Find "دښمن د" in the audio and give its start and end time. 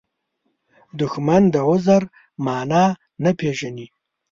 0.99-1.55